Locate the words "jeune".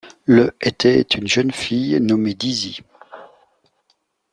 1.27-1.51